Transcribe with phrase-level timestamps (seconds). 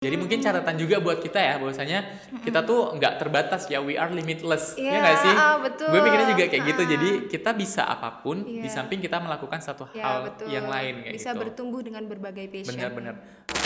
[0.00, 2.00] Jadi mungkin catatan juga buat kita ya bahwasanya
[2.40, 5.34] kita tuh nggak terbatas ya we are limitless Iya, ya nggak sih?
[5.36, 5.92] ah, betul.
[5.92, 6.80] Gue mikirnya juga kayak gitu.
[6.80, 6.88] Ah.
[6.88, 8.72] Jadi kita bisa apa pun di Iya.
[8.72, 10.48] samping kita melakukan satu Ya, hal betul.
[10.48, 11.40] yang lain kayak Bisa gitu.
[11.44, 12.80] bertumbuh dengan berbagai passion.
[12.80, 13.14] Benar-benar.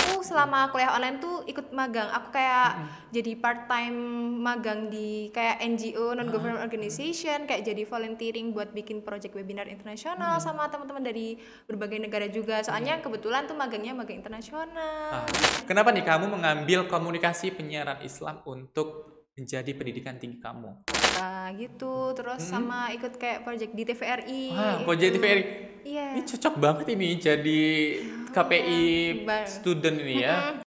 [0.05, 2.11] Aku selama kuliah online tuh ikut magang.
[2.11, 3.95] Aku kayak jadi part time
[4.37, 10.43] magang di kayak NGO non government organization, kayak jadi volunteering buat bikin project webinar internasional
[10.43, 12.59] sama teman-teman dari berbagai negara juga.
[12.59, 15.23] Soalnya kebetulan tuh magangnya magang internasional.
[15.23, 15.25] Ah,
[15.65, 20.87] Kenapa nih kamu mengambil komunikasi penyiaran Islam untuk menjadi pendidikan tinggi kamu?
[21.19, 22.15] Nah, gitu.
[22.15, 24.45] Terus sama ikut kayak project di TVRI.
[24.55, 24.85] Wah, itu.
[24.87, 25.45] Project TVRI.
[25.85, 26.07] Iya.
[26.17, 27.63] Ini cocok banget ini jadi
[28.35, 28.83] KPI
[29.27, 30.65] Bar- student ini ya.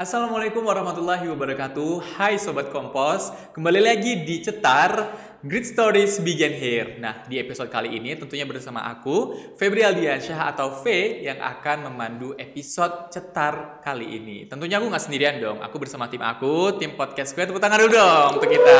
[0.00, 4.96] Assalamualaikum warahmatullahi wabarakatuh Hai Sobat Kompos Kembali lagi di Cetar
[5.40, 10.84] Great Stories Begin Here Nah di episode kali ini tentunya bersama aku Febri Aldiansyah atau
[10.84, 10.84] V
[11.24, 16.20] Yang akan memandu episode Cetar kali ini Tentunya aku nggak sendirian dong Aku bersama tim
[16.20, 18.78] aku Tim podcast gue Tepuk tangan dulu dong untuk kita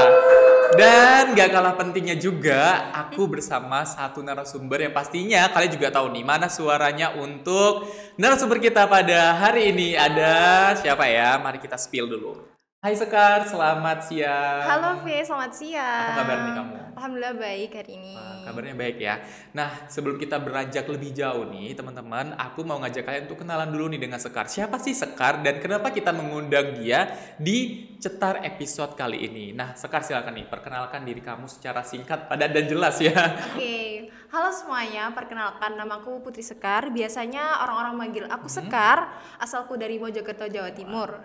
[0.71, 6.23] dan gak kalah pentingnya juga, aku bersama satu narasumber yang pastinya kalian juga tahu nih
[6.23, 9.99] mana suaranya untuk narasumber kita pada hari ini.
[9.99, 11.43] Ada siapa ya?
[11.43, 12.60] Mari kita spill dulu.
[12.81, 14.65] Hai Sekar, selamat siang.
[14.65, 16.17] Halo V, selamat siang.
[16.17, 16.75] Apa kabar nih kamu?
[16.97, 18.17] Alhamdulillah baik hari ini.
[18.17, 19.21] Wah, kabarnya baik ya.
[19.53, 23.93] Nah, sebelum kita beranjak lebih jauh nih, teman-teman, aku mau ngajak kalian untuk kenalan dulu
[23.93, 24.49] nih dengan Sekar.
[24.49, 29.53] Siapa sih Sekar dan kenapa kita mengundang dia di Cetar episode kali ini?
[29.53, 33.13] Nah, Sekar silakan nih perkenalkan diri kamu secara singkat, padat dan jelas ya.
[33.53, 35.13] Oke, halo semuanya.
[35.13, 36.89] Perkenalkan, namaku Putri Sekar.
[36.89, 38.57] Biasanya orang-orang manggil aku Hmm.
[38.65, 39.13] Sekar.
[39.37, 41.21] Asalku dari Mojokerto, Jawa Timur.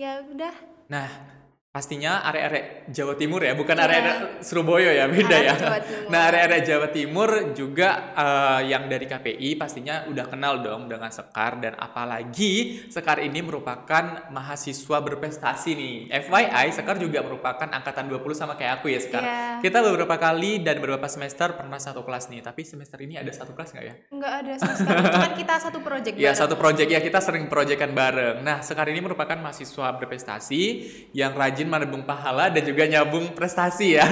[0.00, 0.56] Ya udah.
[0.88, 1.12] Nah,
[1.70, 5.54] pastinya area-area Jawa Timur ya, bukan area Surabaya ya, beda Area ya.
[5.54, 6.08] Jawa Timur.
[6.10, 11.62] Nah, area-area Jawa Timur juga eh, yang dari KPI pastinya udah kenal dong dengan Sekar
[11.62, 15.96] dan apalagi Sekar ini merupakan mahasiswa berprestasi nih.
[16.26, 19.22] FYI, Sekar juga merupakan angkatan 20 sama kayak aku ya, Sekar.
[19.22, 19.62] Iya.
[19.62, 23.54] Kita beberapa kali dan beberapa semester pernah satu kelas nih, tapi semester ini ada satu
[23.54, 23.94] kelas nggak ya?
[24.10, 25.02] Enggak ada sama sekali.
[25.06, 26.40] Cuman kita satu project Iya bareng.
[26.42, 28.42] satu proyek ya kita sering proyekan bareng.
[28.42, 30.62] Nah sekarang ini merupakan mahasiswa berprestasi
[31.14, 34.06] yang rajin menabung pahala dan juga nyabung prestasi ya.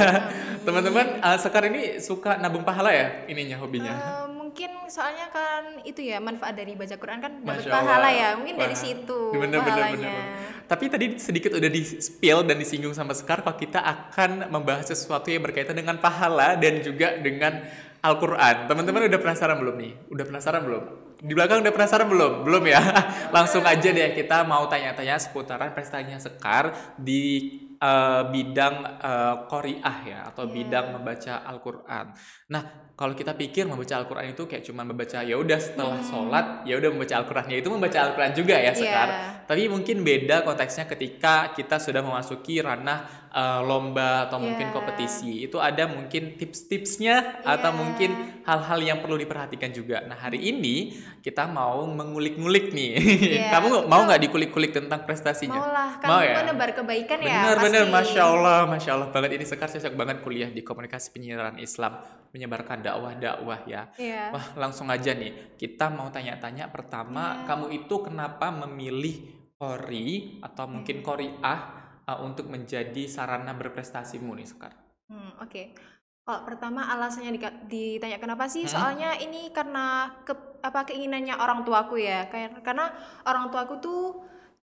[0.67, 3.95] Teman-teman uh, sekarang ini suka nabung pahala ya ininya hobinya.
[3.95, 8.29] Eh, mungkin soalnya kan itu ya manfaat dari baca Quran kan dapat pahala ya.
[8.37, 9.97] Mungkin dari Wah, situ Bener, bener, pahalanya.
[9.97, 10.67] bener, bener.
[10.69, 15.33] Tapi tadi sedikit udah di spill dan disinggung sama Sekar kalau kita akan membahas sesuatu
[15.33, 17.65] yang berkaitan dengan pahala dan juga dengan
[18.05, 18.69] Al-Quran.
[18.69, 19.93] Teman-teman udah penasaran belum nih?
[20.13, 21.08] Udah penasaran belum?
[21.19, 22.47] Di belakang udah penasaran belum?
[22.47, 22.79] Belum ya?
[23.35, 30.19] Langsung aja deh kita mau tanya-tanya seputaran prestasinya Sekar di eh, bidang eh, Qoriah ya
[30.31, 30.55] atau Iya.
[30.55, 32.07] bidang membaca Al-Quran.
[32.49, 32.63] Nah,
[32.95, 36.91] kalau kita pikir membaca Al-Quran itu kayak cuma membaca ya udah setelah sholat ya udah
[36.91, 38.75] membaca Al-Quran ya itu membaca Al-Quran juga ya Iya.
[38.75, 39.09] Sekar.
[39.47, 44.75] Tapi mungkin beda konteksnya ketika kita sudah memasuki ranah uh, lomba atau mungkin Iya.
[44.75, 45.47] kompetisi.
[45.47, 47.79] Itu ada mungkin tips-tipsnya atau Iya.
[47.79, 48.11] mungkin
[48.43, 50.03] hal-hal yang perlu diperhatikan juga.
[50.03, 52.93] Nah hari ini kita mau mengulik-ngulik nih.
[52.99, 55.55] Iya, Kamu mau nggak dikulik-kulik tentang prestasinya?
[55.57, 56.35] Mau lah, kan Mau ya?
[56.43, 57.31] menebar kebaikan ya.
[57.47, 57.95] Bener bener, pasti.
[57.95, 62.83] masya Allah, masya Allah banget ini Sekar cocok banget kuliah di komunikasi penyiaran Islam menyebarkan
[62.83, 63.89] dakwah-dakwah ya.
[63.95, 64.35] Iya.
[64.35, 69.17] Wah langsung aja nih kita mau tanya-tanya pertama kamu itu kenapa memilih
[69.57, 71.61] kori atau mungkin koriah
[72.09, 74.73] uh, untuk menjadi sarana berprestasimu nih Sekar?
[75.13, 75.77] Hmm, oke.
[76.25, 77.37] Kalau pertama alasannya
[77.69, 78.65] ditanya kenapa sih?
[78.65, 78.73] Hmm?
[78.73, 80.33] Soalnya ini karena ke,
[80.65, 82.29] apa keinginannya orang tuaku ya.
[82.33, 82.93] Kayak karena
[83.25, 84.03] orang tuaku tuh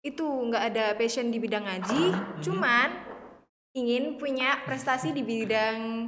[0.05, 2.37] itu nggak ada passion di bidang ngaji, Hmm.
[2.37, 2.89] cuman
[3.73, 6.07] ingin punya prestasi di bidang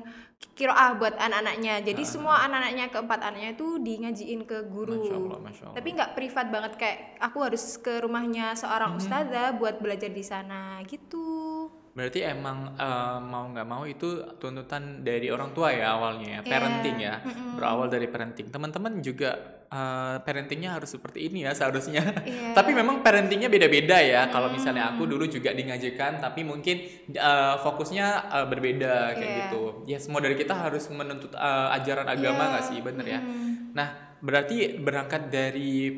[0.58, 1.86] kiroah buat anak-anaknya.
[1.86, 4.98] Jadi semua anak-anaknya keempat anaknya itu di ngajiin ke guru.
[4.98, 5.76] Masya Allah, masya Allah.
[5.78, 9.02] Tapi nggak privat banget kayak aku harus ke rumahnya seorang Hmm.
[9.02, 11.70] ustazah buat belajar di sana gitu.
[11.98, 16.98] Berarti emang uh, mau nggak mau itu tuntutan dari orang tua ya awalnya ya, parenting
[17.02, 17.18] ya,
[17.58, 18.54] berawal dari parenting.
[18.54, 22.04] Teman-teman juga uh, parentingnya harus seperti ini ya seharusnya.
[22.24, 22.52] Iya.
[22.58, 24.28] tapi memang parentingnya beda-beda ya.
[24.32, 26.84] Kalau misalnya aku dulu juga dingajikan, tapi mungkin
[27.16, 29.38] uh, fokusnya uh, berbeda kayak Iya.
[29.48, 29.64] gitu.
[29.88, 32.50] Ya semua dari kita harus menuntut uh, ajaran agama Iya.
[32.56, 33.20] nggak sih, bener ya?
[33.22, 33.76] Mm.
[33.76, 33.88] Nah
[34.18, 35.94] berarti berangkat dari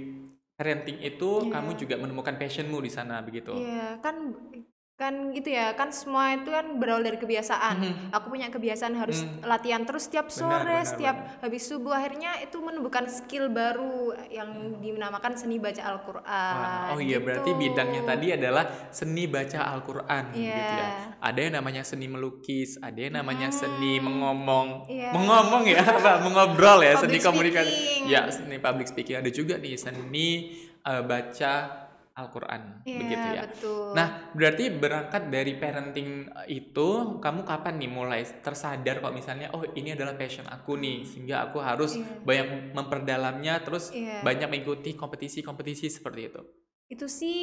[0.59, 1.55] parenting itu Iya.
[1.55, 3.55] kamu juga menemukan passionmu di sana begitu.
[3.55, 4.35] Iya, kan
[4.99, 7.79] kan gitu ya, kan semua itu kan berawal dari kebiasaan.
[8.11, 13.07] Aku punya kebiasaan harus latihan terus setiap sore, benar, setiap habis subuh akhirnya itu menumbuhkan
[13.07, 16.91] skill baru yang dinamakan seni baca Al-Qur'an.
[16.91, 17.61] Oh iya berarti gitu.
[17.63, 20.51] bidangnya tadi adalah seni baca Al-Qur'an Iya.
[20.51, 20.87] gitu ya.
[21.23, 24.83] Ada yang namanya seni melukis, ada yang namanya seni mengomong.
[24.91, 25.15] Iya.
[25.15, 26.19] Mengomong ya, apa?
[26.19, 27.71] Mengobrol ya, seni Public komunikasi.
[27.71, 28.03] speaking.
[28.11, 30.27] Ya, seni public speaking ada juga nih seni
[30.83, 31.53] eh, baca
[32.19, 33.41] Al-Qur'an Iya, begitu ya.
[33.47, 33.91] betul.
[33.95, 39.63] Nah, berarti berangkat dari parenting eh, itu, kamu kapan nih mulai tersadar kalau misalnya, oh
[39.73, 42.05] ini adalah passion aku nih, sehingga aku harus Iya.
[42.21, 44.19] banyak memperdalamnya, terus Iya.
[44.21, 46.41] banyak mengikuti kompetisi-kompetisi seperti itu.
[46.89, 47.37] itu sih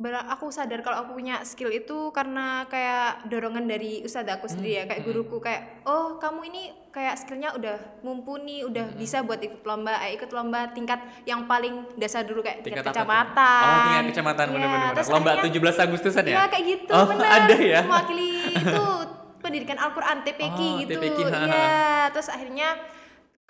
[0.00, 4.84] aku sadar kalau aku punya skill itu karena kayak dorongan dari ustadz aku sendiri ya
[4.88, 5.08] kayak hmm.
[5.12, 10.16] guruku kayak oh kamu ini kayak skillnya udah mumpuni udah bisa buat ikut lomba eh,
[10.16, 12.96] ikut lomba tingkat yang paling dasar dulu kayak tingkat, tuh?
[12.96, 14.92] kecamatan Oh, tingkat kecamatan Iya, benar-benar.
[14.96, 16.32] terus Lomba akhirnya- 17 Agustusan ya?
[16.32, 17.80] Iya kayak gitu Oh, bener ada ya?
[17.84, 18.84] mewakili itu
[19.44, 22.68] pendidikan Al-Quran TPQ Oh, gitu TPQ, iya terus akhirnya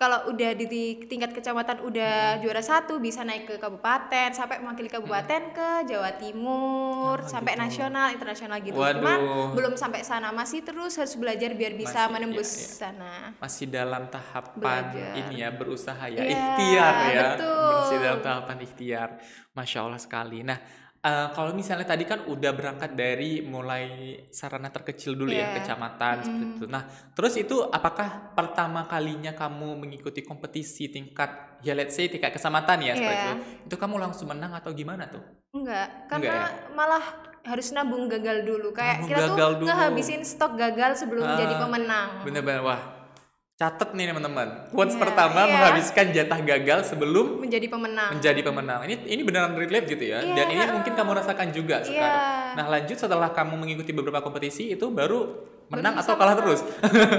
[0.01, 0.65] kalau udah di
[1.05, 7.21] tingkat kecamatan udah juara satu bisa naik ke kabupaten sampai mewakili kabupaten ke Jawa Timur
[7.21, 7.61] Oh, sampai gitu.
[7.61, 8.97] nasional internasional gitu Waduh.
[8.97, 9.19] cuman
[9.53, 12.73] belum sampai sana masih terus harus belajar biar bisa Masih, menembus iya, iya.
[12.73, 15.13] sana Masih dalam tahapan Belajar.
[15.21, 17.21] ini ya, berusaha ya, Iya, ikhtiar ya.
[17.37, 17.69] betul.
[17.77, 19.09] Masih dalam tahapan ikhtiar.
[19.51, 20.39] Masya Allah sekali.
[20.41, 20.57] Nah,
[21.01, 23.85] eh, kalau misalnya tadi kan udah berangkat dari mulai
[24.29, 25.53] sarana terkecil dulu ya, Iya.
[25.57, 26.65] kecamatan seperti itu.
[26.65, 32.77] Nah, terus itu apakah pertama kalinya kamu mengikuti kompetisi tingkat ya let's say tingkat kecamatan
[32.81, 33.25] ya seperti Iya.
[33.25, 33.35] itu?
[33.65, 35.25] Itu kamu langsung menang atau gimana tuh?
[35.51, 37.03] Enggak, Enggak karena malah
[37.41, 38.69] harus nabung gagal dulu.
[38.69, 39.67] Kayak Nabung kita gagal tuh dulu.
[39.67, 42.09] ngehabisin stok gagal sebelum Ah, jadi pemenang.
[42.21, 43.00] Bener-bener wah.
[43.61, 44.47] Catet nih teman-teman.
[44.67, 45.53] Quotes Iya, pertama iya.
[45.53, 48.09] menghabiskan jatah gagal sebelum Menjadi pemenang.
[48.11, 48.79] menjadi pemenang.
[48.81, 50.17] Ini ini beneran relate gitu ya.
[50.17, 51.85] Iya, Dan ini mungkin kamu rasakan juga Iya.
[51.85, 52.21] sekarang.
[52.51, 55.29] Nah, lanjut setelah kamu mengikuti beberapa kompetisi itu baru
[55.69, 56.41] menang atau kalah menang.
[56.41, 56.61] terus?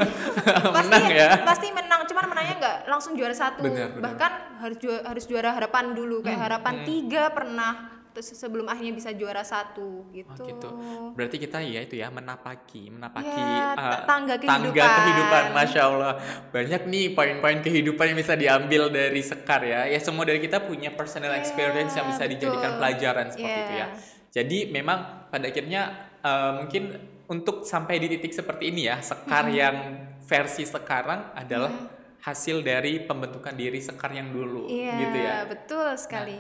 [0.77, 1.29] pasti menang ya.
[1.41, 4.03] pasti menang cuman menangnya nggak langsung juara satu Benar, benar.
[4.03, 6.85] bahkan harus juara, harus juara harapan dulu kayak Hmm, harapan hmm.
[6.85, 7.73] tiga pernah
[8.13, 10.69] terus sebelum akhirnya bisa juara satu gitu, Oh, gitu.
[11.13, 14.97] Berarti kita ya itu ya menapaki, menapaki Ya, uh, ta- tangga tangga kehidupan.
[15.01, 15.43] kehidupan.
[15.53, 16.13] Masya Allah.
[16.49, 19.85] Banyak nih poin-poin kehidupan yang bisa diambil dari Sekar ya.
[19.85, 22.79] Ya semua dari kita punya personal Iya, experience yang bisa dijadikan betul.
[22.79, 23.63] pelajaran seperti Iya.
[23.63, 23.87] itu ya.
[24.33, 24.99] Jadi memang
[25.29, 25.83] pada akhirnya
[26.21, 26.83] uh, mungkin
[27.27, 29.77] untuk sampai di titik seperti ini ya, Sekar yang
[30.23, 31.73] versi sekarang adalah
[32.21, 35.35] hasil dari pembentukan diri Sekar yang dulu iya gitu ya.
[35.45, 36.39] betul sekali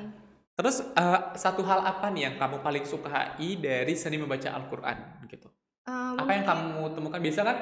[0.52, 5.48] Terus eh, satu hal apa nih yang kamu paling sukai dari seni membaca Al-Qur'an gitu?
[5.88, 7.56] Eh, Apa yang kamu temukan biasa kan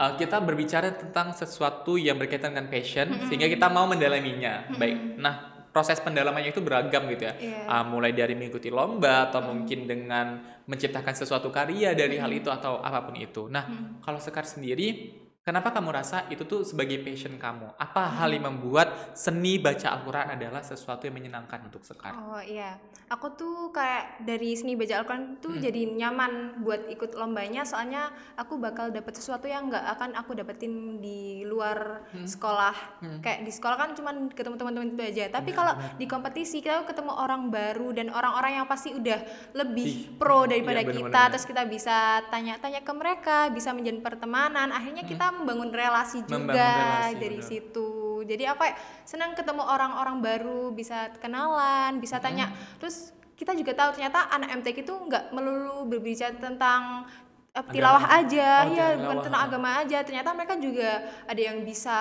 [0.00, 4.72] eh, kita berbicara tentang sesuatu yang berkaitan dengan passion sehingga kita mau mendalaminya.
[4.72, 5.20] Baik.
[5.20, 5.34] Nah,
[5.70, 7.34] proses pendalamannya itu beragam gitu ya.
[7.36, 7.62] Iya.
[7.68, 12.80] Ah, mulai dari mengikuti lomba atau mungkin dengan menciptakan sesuatu karya dari hal itu atau
[12.80, 13.46] apa pun itu.
[13.52, 15.14] Nah, kalau Sekar sendiri
[15.50, 17.74] Kenapa kamu rasa itu tuh sebagai passion kamu?
[17.74, 22.14] Apa hal yang membuat seni baca Al-Quran adalah sesuatu yang menyenangkan untuk Sekar?
[22.14, 22.78] Oh iya,
[23.10, 25.60] aku tuh kayak dari seni baca Al-Quran tuh Hmm.
[25.60, 30.70] jadi nyaman buat ikut lombanya soalnya aku bakal dapet sesuatu yang nggak akan aku dapetin
[30.96, 32.22] di luar Hmm.
[32.24, 33.02] sekolah.
[33.18, 35.24] Kayak di sekolah kan cuman ketemu teman-teman itu aja.
[35.28, 39.18] Tapi kalau di kompetisi kita ketemu orang baru dan orang-orang yang pasti udah
[39.54, 40.94] lebih Ih, pro daripada iya, kita.
[41.02, 41.30] bener-bener.
[41.30, 41.96] Terus kita bisa
[42.30, 44.70] tanya-tanya ke mereka, bisa menjalin pertemanan.
[44.70, 46.46] Akhirnya kita membangun relasi juga Hmm.
[46.46, 47.48] Membangun relasi, dari bener.
[47.50, 47.88] situ.
[48.22, 52.48] Jadi apa ya, senang ketemu orang-orang baru, bisa kenalan, bisa tanya.
[52.76, 57.08] Terus kita juga tahu ternyata anak MTQ itu nggak melulu berbicara tentang
[57.50, 58.18] tilawah Agama.
[58.22, 58.98] aja, Oh, ya tilawah.
[59.02, 59.98] bukan tentang agama aja.
[60.00, 60.90] Ternyata mereka juga
[61.24, 61.98] ada yang bisa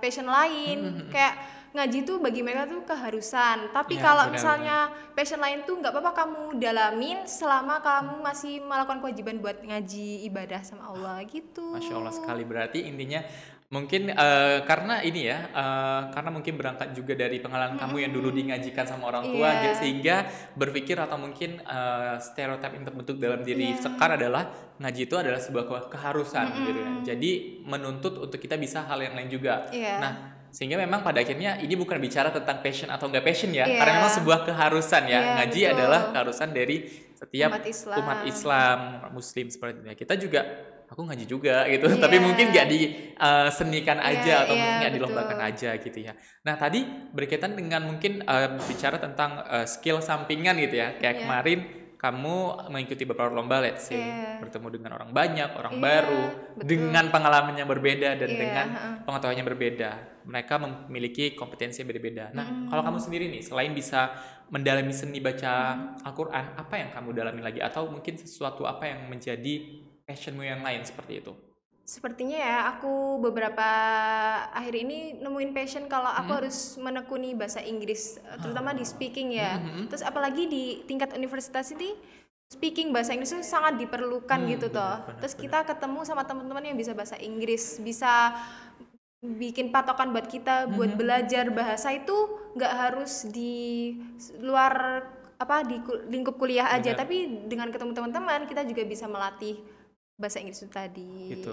[0.00, 1.34] passion lain, kayak
[1.68, 3.70] ngaji tuh bagi mereka tuh keharusan.
[3.70, 4.76] Tapi Iya, kalau benar, misalnya
[5.12, 10.64] passion lain tuh nggak apa-apa kamu dalamin selama kamu masih melakukan kewajiban buat ngaji ibadah
[10.64, 11.76] sama Allah gitu.
[11.76, 13.20] Masya Allah sekali berarti intinya
[13.68, 18.32] mungkin eh, karena ini ya eh, karena mungkin berangkat juga dari pengalaman kamu yang dulu
[18.32, 20.16] dingajikan sama orang tua jadi sehingga
[20.56, 23.84] berpikir atau mungkin eh, stereotip yang terbentuk dalam diri Iya.
[23.84, 24.48] Sekar adalah
[24.80, 26.90] ngaji itu adalah sebuah ke- keharusan gitu ya.
[27.12, 27.30] Jadi
[27.62, 29.68] menuntut untuk kita bisa hal yang lain juga.
[29.68, 30.00] Iya.
[30.00, 30.12] Nah,
[30.48, 33.76] sehingga memang pada akhirnya ini bukan bicara tentang passion atau enggak passion ya, Iya.
[33.76, 35.12] karena memang sebuah keharusan ya.
[35.12, 35.74] Iya, ngaji betul.
[35.76, 36.76] adalah keharusan dari
[37.12, 37.96] setiap Umat Islam.
[38.00, 38.78] umat Islam,
[39.12, 39.92] muslim seperti itu.
[39.98, 40.40] Kita juga
[40.88, 42.00] aku ngaji juga gitu, Iya.
[42.00, 46.12] tapi mungkin nggak disenikan aja Iya, atau iya, mungkin nggak dilombakan aja gitu ya.
[46.42, 46.80] Nah tadi
[47.12, 51.22] berkaitan dengan mungkin eh, bicara tentang eh, skill sampingan gitu ya, kayak Iya.
[51.24, 51.60] kemarin
[51.98, 52.36] kamu
[52.70, 54.38] mengikuti beberapa lomba, let's say Iya.
[54.38, 56.22] bertemu dengan orang banyak, orang Iya, baru,
[56.54, 56.62] betul.
[56.64, 58.90] dengan pengalaman yang berbeda dan Iya, dengan ha-ha.
[59.02, 59.90] pengetahuan yang berbeda.
[60.22, 62.30] Mereka memiliki kompetensi yang berbeda.
[62.36, 64.14] Nah, kalau kamu sendiri nih, selain bisa
[64.48, 65.74] mendalami seni baca
[66.06, 67.58] Al-Quran, apa yang kamu dalami lagi?
[67.58, 71.36] Atau mungkin sesuatu apa yang menjadi passionmu yang lain seperti itu?
[71.84, 73.64] Sepertinya ya aku beberapa
[74.52, 76.38] akhir ini nemuin passion kalau aku Hmm.
[76.44, 79.56] harus menekuni bahasa Inggris eh, terutama di speaking ya.
[79.56, 79.86] Hmm, hmm.
[79.92, 81.96] Terus apalagi di tingkat universitas ini
[82.48, 84.96] speaking bahasa Inggris itu sangat diperlukan Hmm, gitu benar, toh.
[85.04, 85.44] benar, Terus benar.
[85.44, 88.36] kita ketemu sama teman-teman yang bisa bahasa Inggris, bisa
[89.18, 91.00] bikin patokan buat kita buat Hmm.
[91.00, 92.14] belajar bahasa itu
[92.52, 93.96] nggak harus di
[94.38, 95.02] luar
[95.38, 97.00] apa di lingkup kuliah aja Benar.
[97.00, 97.16] tapi
[97.48, 99.58] dengan ketemu teman-teman kita juga bisa melatih
[100.20, 101.50] bahasa Inggris itu tadi Gitu.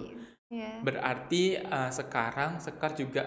[0.49, 3.21] ya Berarti eh, sekarang Sekar juga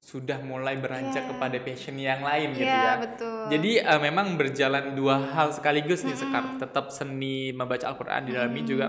[0.00, 1.30] sudah mulai beranjak Iya.
[1.30, 2.92] kepada passion yang lain gitu Iya, ya.
[2.98, 6.56] betul Jadi eh, memang berjalan dua hal sekaligus nih Sekar.
[6.56, 8.88] Tetap seni membaca Al-Qur'an di dalamnya juga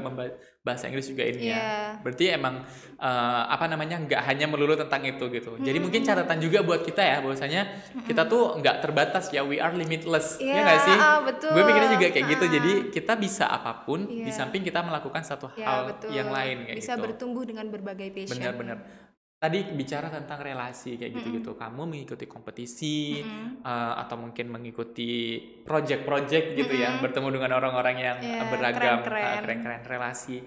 [0.61, 1.59] bahasa Inggris juga ini ya.
[1.59, 1.67] Iya.
[1.99, 2.63] Berarti emang
[2.95, 5.59] eh, apa namanya nggak hanya melulu tentang itu gitu.
[5.59, 7.61] Jadi mungkin catatan juga buat kita ya bahwasanya
[8.07, 10.39] kita tuh nggak terbatas ya we are limitless.
[10.39, 10.95] Iya, ya nggak sih?
[10.97, 11.51] ah, betul.
[11.51, 12.45] Gue pikirnya juga kayak gitu.
[12.47, 14.37] Jadi kita bisa apa pun di Iya.
[14.37, 17.03] samping kita melakukan satu ya hal betul yang lain kayak bisa gitu.
[17.03, 18.79] bertumbuh dengan berbagai passion Benar-benar.
[19.41, 21.57] Tadi bicara tentang relasi kayak gitu-gitu.
[21.57, 23.25] Kamu mengikuti kompetisi
[23.65, 29.41] eh, atau mungkin mengikuti project-project gitu ya, bertemu dengan orang-orang yang Iya, beragam, eh, keren-keren.
[29.41, 30.37] keren-keren relasi.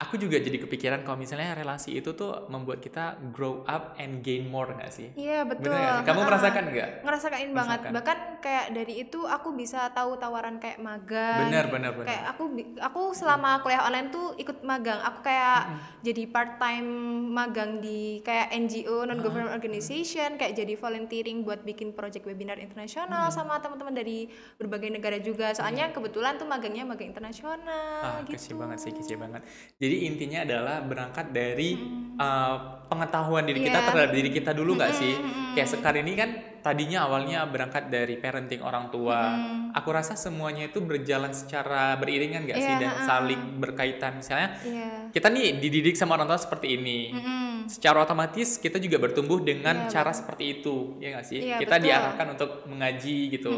[0.00, 4.48] Aku juga jadi kepikiran kalau misalnya relasi itu tuh membuat kita grow up and gain
[4.48, 5.12] more nggak sih?
[5.12, 5.76] Iya betul.
[5.76, 6.08] Bener sih?
[6.08, 6.90] Kamu merasakan nggak?
[7.04, 7.80] Ngerasain banget.
[7.92, 11.52] Bahkan kayak dari itu aku bisa tahu tawaran kayak magang.
[11.52, 12.08] Benar, benar, benar.
[12.08, 12.44] Kayak aku
[12.80, 15.04] aku selama kuliah online tuh ikut magang.
[15.04, 15.68] Aku kayak
[16.00, 16.88] jadi part time
[17.36, 23.28] magang di kayak NGO non government organization kayak jadi volunteering buat bikin project webinar internasional
[23.28, 25.52] sama teman-teman dari berbagai negara juga.
[25.52, 28.56] Soalnya kebetulan tuh magangnya magang internasional Ah, gitu.
[28.56, 29.44] banget sih, kece banget.
[29.76, 31.74] Jadi intinya adalah berangkat dari
[32.16, 32.56] uh,
[32.86, 33.86] pengetahuan diri kita Iya.
[33.86, 35.14] terhadap diri kita dulu nggak sih?
[35.54, 36.30] Kayak Sekar ini kan
[36.60, 39.38] tadinya awalnya berangkat dari parenting orang tua.
[39.72, 44.18] Aku rasa semuanya itu berjalan secara beriringan nggak sih Iya, dan saling berkaitan.
[44.18, 44.90] Misalnya Iya.
[45.14, 47.14] kita nih dididik sama orang tua seperti ini.
[47.14, 47.70] Mm-mm.
[47.70, 51.38] Secara otomatis kita juga bertumbuh dengan cara seperti itu, ya nggak sih?
[51.46, 51.86] Iya, kita betul.
[51.86, 53.54] diarahkan untuk mengaji gitu.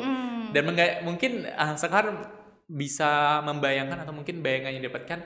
[0.53, 2.12] Dan mengga- mungkin uh, Sekar
[2.69, 5.21] bisa membayangkan atau mungkin bayangan yang didapatkan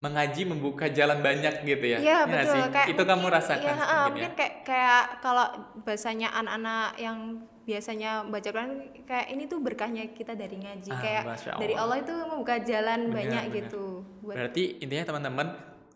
[0.00, 1.98] mengaji membuka jalan banyak gitu ya.
[2.00, 2.54] Iya nggak betul.
[2.56, 2.62] sih?
[2.72, 4.08] Kayak itu kamu mungkin- rasakan iya, mungkin ah, ya.
[4.08, 5.46] mungkin kayak kayak kalau
[5.84, 7.18] bahasanya anak-anak yang
[7.60, 8.72] biasanya baca Quran
[9.04, 11.84] kayak ini tuh berkahnya kita dari ngaji Ah, kayak Masya dari Allah.
[11.84, 13.56] Allah itu membuka jalan Benar, banyak benar.
[13.60, 13.84] gitu
[14.24, 15.48] buat Berarti intinya teman-teman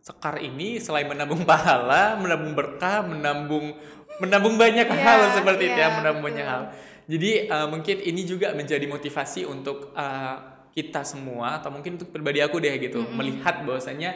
[0.04, 3.72] Sekar ini selain menabung pahala, menabung berkah, menabung
[4.20, 6.52] menabung banyak Iya, hal seperti itu ya, iya, menabung banyak betul.
[6.52, 6.62] hal.
[7.08, 12.42] Jadi uh, mungkin ini juga menjadi motivasi untuk uh, kita semua atau mungkin untuk pribadi
[12.42, 14.10] aku deh gitu, melihat bahwasanya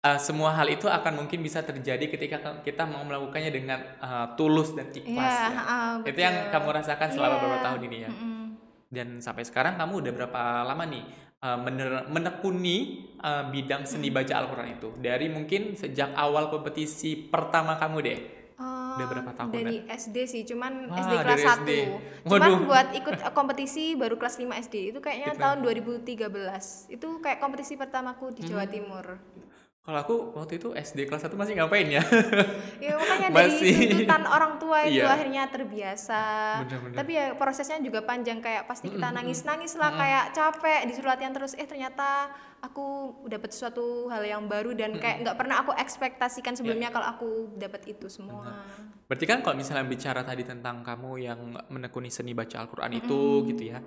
[0.00, 4.72] uh, semua hal itu akan mungkin bisa terjadi ketika kita mau melakukannya dengan uh, tulus
[4.72, 5.12] dan ikhlas.
[5.12, 5.60] Iya, ya.
[5.60, 7.36] ah, Itu yang kamu rasakan selama Iya.
[7.36, 8.10] beberapa tahun ini ya.
[8.10, 8.44] Mm-mm.
[8.90, 11.04] Dan sampai sekarang kamu udah berapa lama nih
[11.44, 14.88] uh, mener- menekuni uh, bidang seni baca Al-Quran itu?
[14.98, 18.39] Dari mungkin sejak awal kompetisi pertama kamu deh.
[18.92, 21.50] Udah berapa tahun Dari SD sih, cuman Wah, SD kelas dari 1.
[21.56, 21.70] SD.
[22.24, 22.60] Cuman Waduh.
[22.64, 24.90] buat ikut kompetisi baru kelas 5 SD.
[24.90, 25.40] Itu kayaknya Gitu.
[25.40, 26.64] tahun 2013.
[26.88, 28.48] Itu kayak kompetisi pertamaku di Hmm.
[28.50, 29.06] Jawa Timur.
[29.80, 32.04] Kalau aku waktu itu SD kelas 1 masih ngapain ya?
[32.84, 33.72] Ya makanya Masih.
[33.72, 35.08] dari tuntutan orang tua itu Iya.
[35.08, 36.22] akhirnya terbiasa.
[36.68, 36.96] Bener-bener.
[37.00, 41.56] Tapi ya prosesnya juga panjang kayak pasti kita nangis-nangis lah kayak capek disuruh latihan terus
[41.56, 42.28] eh ternyata
[42.60, 47.28] aku dapat sesuatu hal yang baru dan kayak nggak pernah aku ekspektasikan sebelumnya kalau aku
[47.56, 48.52] dapat itu semua.
[49.08, 51.40] Berarti kan kalau misalnya bicara tadi tentang kamu yang
[51.72, 53.80] menekuni seni baca Al-Quran itu gitu ya.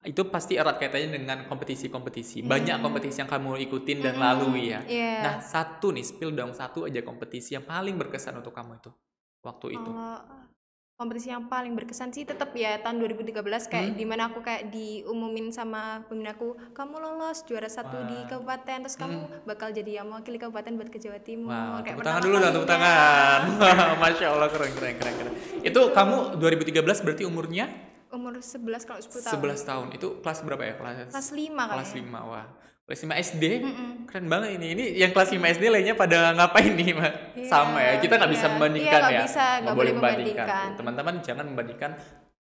[0.00, 2.40] Itu pasti erat kaitannya dengan kompetisi-kompetisi.
[2.40, 4.80] Banyak kompetisi yang kamu ikutin dan lalui ya.
[4.88, 5.14] Iya.
[5.20, 8.88] Nah, satu nih, spill dong satu aja kompetisi yang paling berkesan untuk kamu itu
[9.44, 9.90] waktu itu.
[9.92, 10.24] Kalau
[10.96, 13.96] kompetisi yang paling berkesan sih tetap ya tahun 2013 kayak Hmm.
[13.96, 19.00] di mana aku kayak diumumin sama pemimpin aku kamu lolos juara satu di kabupaten terus
[19.00, 21.72] kamu bakal jadi yang mewakili kabupaten buat ke Jawa Timur Hmm.
[21.72, 23.40] Wah, kayak tepuk tangan dulu dong, tepuk tangan.
[24.04, 25.32] Masya Allah, keren, keren, keren, keren.
[25.64, 27.64] Itu kamu 2013 berarti umurnya
[28.10, 29.86] umur 11 kalau 10 tahun 11 tahun.
[29.94, 30.74] Itu kelas berapa ya?
[30.74, 32.46] Kelas kelas 5 kelas kayaknya 5, wah.
[32.84, 33.44] Kelas 5 SD,
[34.04, 34.66] keren banget ini.
[34.74, 37.14] Ini yang kelas 5 SD lainnya pada ngapain nih, Mbak?
[37.38, 38.52] Iya, Sama ya, kita nggak bisa iya.
[38.52, 39.22] membandingkan nggak ya.
[39.22, 40.66] bisa, nggak boleh membandingkan.
[40.74, 41.92] Teman-teman jangan membandingkan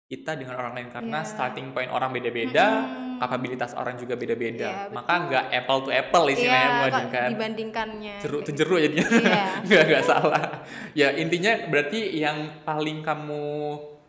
[0.09, 1.29] kita dengan orang lain karena Iya.
[1.29, 2.65] starting point orang beda-beda,
[3.21, 4.65] kapabilitas orang juga beda-beda.
[4.65, 7.27] Iya, Maka nggak apple to apple istilahnya iya kok membandingkan.
[7.29, 9.45] dibandingkannya jeruk kayak jeruk jadinya Iya.
[9.69, 10.41] nggak nggak salah
[10.97, 13.45] ya intinya berarti yang paling kamu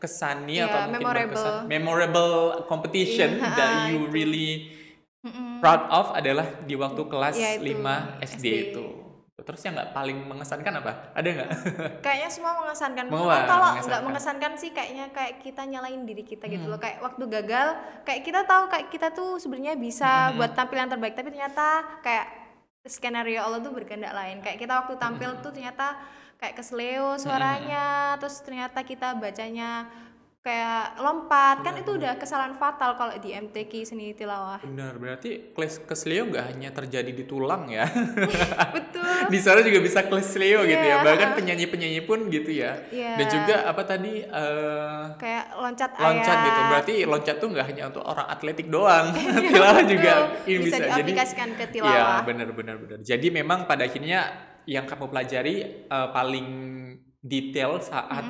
[0.01, 1.29] kesani Iya, atau mungkin memorable.
[1.29, 4.11] berkesan memorable competition Iya, that ha, you itu.
[4.11, 4.51] really
[5.21, 5.61] Mm-mm.
[5.61, 8.47] proud of adalah di waktu kelas Iya, itu, 5 SD, SD.
[8.67, 8.87] itu
[9.41, 11.49] terus yang nggak paling mengesankan apa ada nggak
[12.05, 16.61] kayaknya semua mengesankan lah, kalau nggak mengesankan sih kayaknya kayak kita nyalain diri kita gitu
[16.61, 16.73] Hmm.
[16.73, 17.69] loh kayak waktu gagal
[18.05, 20.37] kayak kita tahu kayak kita tuh sebenarnya bisa Hmm.
[20.37, 21.67] buat tampil yang terbaik tapi ternyata
[22.01, 22.27] kayak
[22.83, 25.41] skenario Allah tuh berkehendak lain kayak kita waktu tampil Hmm.
[25.41, 25.97] tuh ternyata
[26.41, 29.85] kayak kesleo suaranya terus ternyata kita bacanya
[30.41, 35.53] kayak lompat kan Iya, itu udah kesalahan fatal kalau di MTQ seni tilawah Benar, berarti
[35.53, 37.85] kles kesleo nggak hanya terjadi di tulang ya.
[38.77, 41.05] betul di sana juga bisa kesleo gitu ya.
[41.05, 41.05] Iya.
[41.05, 42.73] Bahkan penyanyi-penyanyi pun gitu ya.
[42.89, 43.21] Iya.
[43.21, 46.61] Dan juga apa tadi eh, kayak loncat loncat ayat gitu.
[46.73, 49.13] Berarti loncat tuh nggak hanya untuk orang atletik doang.
[49.53, 50.13] tilawah juga
[50.49, 50.85] ini bisa, bisa.
[50.89, 52.99] Jadi diaplikasikan ke Iya, tilawah benar benar benar.
[53.05, 56.49] Jadi memang pada akhirnya yang kamu pelajari eh, paling
[57.21, 58.25] detail saat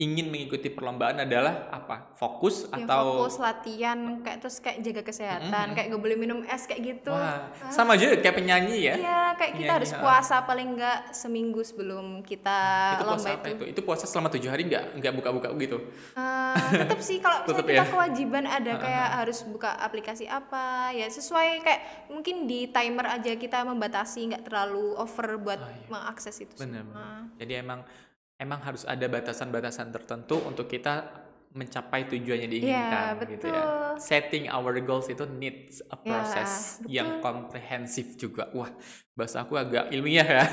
[0.00, 2.16] ingin mengikuti perlombaan adalah apa?
[2.16, 6.64] Fokus Ya, atau fokus latihan kayak terus kayak jaga kesehatan kayak nggak boleh minum es
[6.64, 8.94] kayak gitu Wah, sama aja kayak penyanyi ya.
[8.96, 10.00] Iya, kayak kita Penyanyi, harus ha.
[10.00, 12.60] puasa paling nggak seminggu sebelum kita
[12.96, 13.52] itu puasa lomba apa itu.
[13.52, 13.64] itu?
[13.76, 15.76] Itu puasa selama tujuh hari nggak nggak buka-buka gitu?
[16.16, 17.92] Eh, tetap sih kalau misalnya kita ya.
[17.92, 23.68] kewajiban ada kayak harus buka aplikasi apa ya sesuai kayak mungkin di timer aja kita
[23.68, 25.60] membatasi nggak terlalu over buat
[25.92, 26.96] mengakses itu Benar, semua.
[26.96, 27.36] benar.
[27.36, 27.80] Jadi emang
[28.40, 31.20] emang harus ada batasan-batasan tertentu untuk kita
[31.50, 33.62] mencapai tujuannya diinginkan Iya, gitu ya.
[33.66, 33.98] betul.
[33.98, 36.88] Setting our goals itu needs a Ya, process betul.
[36.94, 38.46] yang komprehensif juga.
[38.54, 38.70] Wah,
[39.10, 40.38] bahasa aku agak ilmiah ya.
[40.40, 40.44] Ya.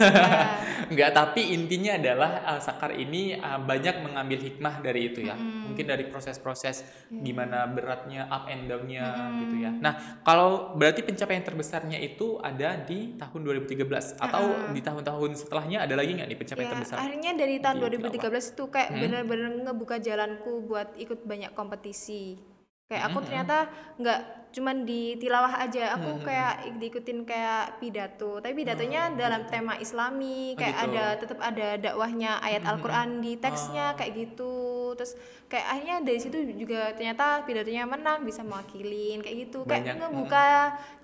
[0.87, 5.37] Enggak, tapi intinya adalah uh, Sakar ini uh, banyak mengambil hikmah dari itu ya.
[5.37, 7.23] Mungkin dari proses-proses Iya.
[7.23, 9.07] gimana beratnya up and down-nya
[9.39, 9.71] gitu ya.
[9.71, 14.43] Nah, kalau berarti pencapaian terbesarnya itu ada di tahun 2013 atau
[14.75, 16.95] di tahun-tahun setelahnya ada lagi nggak nih pencapaian Ya, terbesar?
[16.99, 22.56] akhirnya dari tahun di 2013 itu kayak bener-bener ngebuka jalanku buat ikut banyak kompetisi.
[22.87, 23.57] Kayak aku ternyata
[23.99, 28.39] nggak cuman di tilawah aja, aku kayak ik- diikutin kayak pidato.
[28.39, 30.87] Tapi pidatonya dalam tema Islami, Oh, kayak gitu.
[30.87, 34.55] ada tetap ada dakwahnya ayat Al-Qur'an di teksnya kayak gitu.
[34.95, 39.61] Terus kayak akhirnya dari situ juga ternyata pidatonya menang, bisa mewakilin kayak gitu.
[39.61, 40.47] Banyak, Kayak ngebuka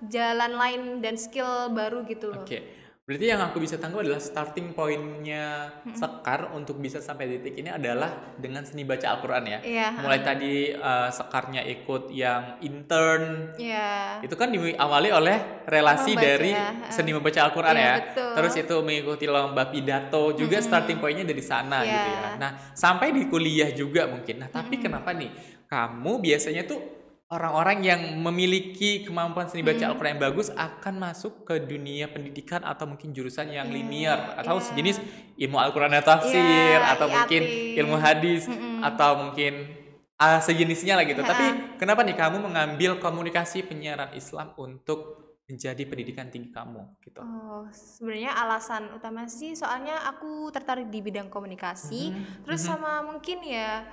[0.08, 2.42] jalan lain dan skill baru gitu loh.
[2.42, 2.83] Oke.
[3.04, 8.32] Berarti yang aku bisa tangkap adalah starting pointnya Sekar untuk bisa sampai titik ini adalah
[8.40, 9.58] dengan seni baca Al-Quran ya.
[9.60, 9.88] Iya.
[10.00, 14.24] Mulai tadi uh, Sekarnya ikut yang intern, Iya.
[14.24, 15.36] itu kan diawali oleh
[15.68, 16.88] relasi Membaca, dari ha.
[16.88, 17.94] seni membaca Al-Quran Iya, ya.
[18.00, 18.32] betul.
[18.40, 21.92] Terus itu mengikuti lomba pidato juga starting pointnya dari sana Iya.
[21.92, 22.28] gitu ya.
[22.40, 24.40] Nah sampai di kuliah juga mungkin.
[24.40, 25.28] Nah tapi kenapa nih
[25.68, 31.56] kamu biasanya tuh orang-orang yang memiliki kemampuan seni baca Al-Quran yang bagus akan masuk ke
[31.64, 34.64] dunia pendidikan atau mungkin jurusan yang linear atau iya.
[34.68, 34.96] sejenis
[35.40, 37.42] ilmu Al-Quran dan tafsir Iya, atau mungkin
[37.80, 38.44] ilmu hadis
[38.84, 39.72] atau mungkin
[40.20, 41.24] ah, sejenisnya lah gitu.
[41.24, 47.20] Tapi kenapa nih kamu mengambil komunikasi penyiaran Islam untuk menjadi pendidikan tinggi kamu gitu?
[47.20, 52.12] Oh, sebenarnya alasan utama sih soalnya aku tertarik di bidang komunikasi.
[52.12, 53.84] Mhm, Terus sama mungkin ya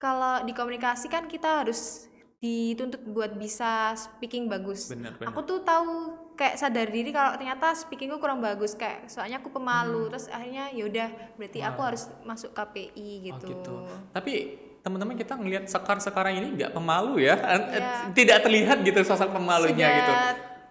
[0.00, 2.09] kalau di komunikasi kan kita harus
[2.40, 4.88] dituntut buat bisa speaking bagus.
[4.88, 5.28] Benar, benar.
[5.28, 10.08] Aku tuh tahu kayak sadar diri kalau ternyata speakingku kurang bagus kayak soalnya aku pemalu.
[10.08, 13.46] Terus akhirnya ya udah berarti aku harus masuk KPI Oh gitu.
[13.52, 13.74] gitu.
[14.16, 14.32] Tapi
[14.80, 18.16] teman-teman kita ngelihat Sekar sekarang ini nggak pemalu ya, Iya.
[18.16, 20.12] tidak terlihat gitu sosok pemalunya sudah gitu.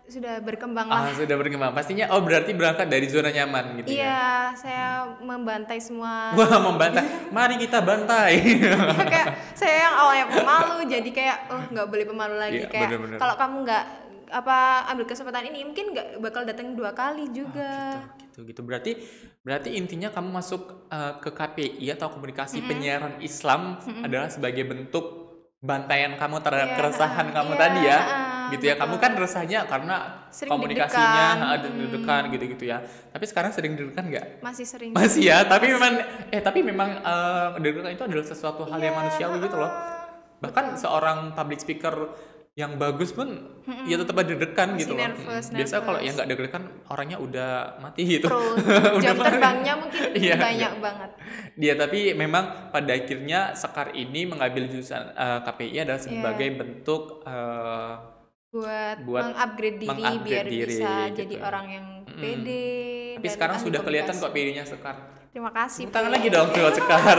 [0.09, 1.09] Sudah berkembang lah.
[1.09, 1.71] Ah sudah berkembang.
[1.71, 3.95] Pastinya oh berarti berangkat dari zona nyaman gitu ya.
[3.95, 4.85] Iya, saya
[5.21, 7.29] membantai semua Wah membantai.
[7.29, 8.33] Mari kita bantai.
[8.41, 8.75] Ya,
[9.13, 12.89] kayak saya yang awalnya pemalu jadi kayak oh nggak boleh pemalu lagi Iya, kayak
[13.21, 13.85] kalau kamu nggak
[14.29, 17.97] apa ambil kesempatan ini mungkin nggak bakal datang dua kali juga
[18.29, 18.91] gitu gitu berarti
[19.43, 25.05] berarti intinya kamu masuk uh, ke KPI atau komunikasi penyiaran Islam adalah sebagai bentuk
[25.59, 28.75] bantaian kamu terhadap Iya, keresahan kamu iya, tadi ya ah, gitu ya.
[28.75, 29.95] Kamu kan resahnya karena
[30.29, 32.77] Sering komunikasinya ada deg-degan gitu-gitu ya.
[33.09, 34.25] Tapi sekarang sering deg-degan nggak?
[34.39, 34.91] Masih sering.
[34.91, 35.93] Masih ya tapi memang
[36.29, 39.71] eh tapi memang uh, deg-degan itu adalah sesuatu hal yang Iya, manusiawi gitu loh.
[40.39, 41.95] Bahkan seorang public speaker
[42.57, 43.29] yang bagus pun
[43.87, 44.99] ya tetap ada deg-degan Masih gitu loh.
[44.99, 48.27] nervous, Mm, biasa kalau yang nggak deg-degan orangnya udah mati gitu.
[48.99, 51.09] Udah jam terbangnya mungkin Iya, banyak banget.
[51.55, 58.18] Dia tapi memang pada akhirnya Sekar ini mengambil jurusan uh, KPI adalah sebagai bentuk uh,
[58.49, 61.17] buat, Buat mengupgrade diri mengupgrade biar diri, bisa gitu.
[61.21, 62.67] jadi orang yang pede
[63.21, 64.95] tapi sekarang sudah kelihatan kok PD-nya Sekar
[65.29, 67.17] terima kasih tangan lagi dong buat Sekar.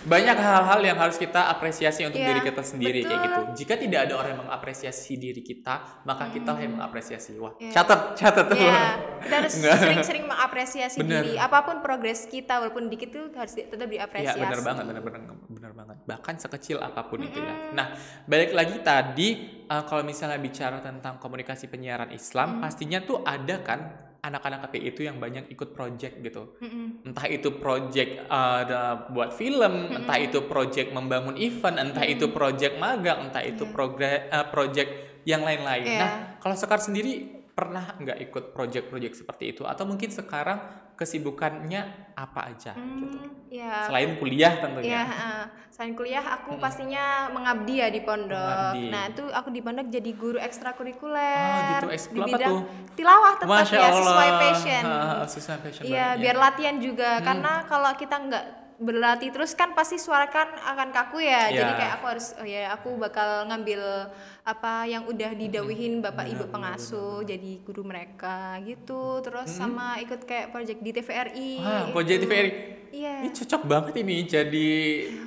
[0.00, 3.26] Banyak hal-hal yang harus kita apresiasi untuk Iya, diri kita sendiri kayak betul.
[3.26, 3.40] gitu.
[3.60, 7.36] Jika tidak ada orang yang mengapresiasi diri kita, maka kita lah yang mengapresiasi.
[7.36, 7.72] Wah, Iya.
[7.74, 8.56] catat, catat tuh.
[8.56, 8.80] Iya,
[9.20, 11.22] kita harus sering-sering mengapresiasi Bener.
[11.22, 11.34] diri.
[11.36, 14.40] Apa pun progres kita, walaupun dikit tuh harus di- tetap Iya diapresiasi.
[14.40, 15.96] benar banget, benar benar benar banget.
[16.08, 17.76] Bahkan sekecil apa pun itu ya.
[17.76, 17.92] Nah,
[18.24, 19.28] balik lagi tadi
[19.68, 25.00] uh, kalau misalnya bicara tentang komunikasi penyiaran Islam, pastinya tuh ada kan anak-anak KPI itu
[25.08, 26.56] yang banyak ikut project gitu.
[26.60, 27.08] Mm-mm.
[27.08, 32.76] entah itu project uh, ada buat film, entah itu project membangun event, entah itu project
[32.76, 35.84] magang, entah itu progre- uh, project yang lain-lain.
[35.84, 36.00] Iya.
[36.00, 40.64] Nah, kalau Sekar sendiri pernah nggak ikut project-project seperti itu atau mungkin sekarang
[41.00, 41.80] kesibukannya
[42.12, 43.88] apa aja gitu Hmm, ya.
[43.88, 45.42] selain kuliah Ya, tentunya heeh.
[45.72, 48.36] selain kuliah aku pastinya mengabdi ya di pondok.
[48.36, 48.92] Mengabdi.
[48.92, 51.24] Nah, itu aku di pondok jadi guru ekstrakurikuler.
[51.40, 51.86] Ah, gitu.
[51.86, 52.60] di Ekskul bidang tuh?
[52.92, 54.82] tilawah tetap Masya ya Allah sesuai passion.
[54.84, 56.20] Ah, sesuai passion Iya, ya.
[56.20, 58.44] biar latihan juga karena kalau kita nggak
[58.80, 61.52] berlatih terus kan pasti suara kan akan kaku ya.
[61.52, 61.76] Jadi Iya.
[61.76, 64.08] kayak aku harus oh ya aku bakal ngambil
[64.42, 69.20] apa yang udah didawihin Bapak Ibu pengasuh jadi guru mereka gitu.
[69.20, 71.52] Terus sama ikut kayak project di TVRI.
[71.60, 71.92] Wah, itu.
[71.92, 72.50] project TVRI.
[72.90, 73.14] Iya.
[73.22, 74.68] Ini cocok banget ini jadi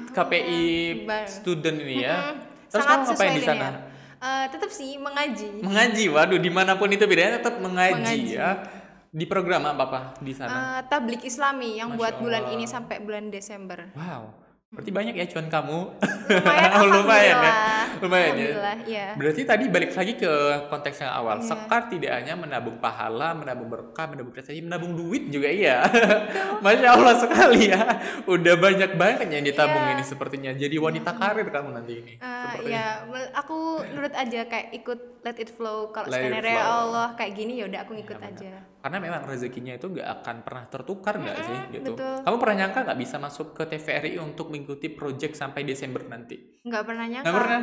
[0.10, 0.64] KPI
[1.06, 2.34] Bar- student ini ya.
[2.68, 3.54] Terus sangat kamu ngapain di sana?
[3.70, 3.76] linear.
[4.24, 5.60] Eh, tetap sih mengaji.
[5.60, 8.34] Mengaji, waduh di mana pun itu bedanya tetap mengaji, Mengaji.
[8.34, 8.50] ya.
[9.14, 10.82] Di program apa apa di sana?
[10.82, 12.56] Eh, tablik Islami yang Masya buat bulan Allah.
[12.56, 13.94] ini sampai bulan Desember.
[13.94, 14.34] wow,
[14.68, 15.80] berarti banyak ya cuan kamu.
[16.26, 17.54] Lumayan, Oh, lumayan ya,
[18.02, 18.50] lumayan ya.
[18.84, 19.08] Iya.
[19.14, 20.32] Berarti tadi balik lagi ke
[20.66, 21.38] konteks yang awal.
[21.38, 21.46] Iya.
[21.46, 25.86] Sekar tidak hanya menabung pahala, menabung berkah, menabung prestasi, menabung duit juga iya.
[26.66, 27.86] Masya Allah sekali ya.
[28.26, 29.94] Udah banyak banget yang ditabung Iya.
[29.94, 30.52] ini sepertinya.
[30.52, 32.14] Jadi wanita karir kamu nanti ini.
[32.18, 32.66] Sepertinya.
[32.66, 32.86] ya,
[33.36, 35.94] aku nurut aja kayak ikut let it flow.
[35.94, 36.58] Kalau skenario.
[36.58, 38.42] Allah kayak gini ya udah aku ngikut Iya, benar.
[38.42, 38.73] aja.
[38.84, 41.96] Karena memang rezekinya itu nggak akan pernah tertukar nggak sih gitu.
[41.96, 42.20] betul.
[42.20, 46.60] Kamu pernah nyangka nggak bisa masuk ke TVRI untuk mengikuti project sampai Desember nanti?
[46.68, 47.24] Nggak pernah nyangka.
[47.24, 47.62] Nggak pernah?